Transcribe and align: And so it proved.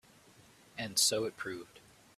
And 0.79 0.97
so 0.97 1.25
it 1.25 1.37
proved. 1.37 1.79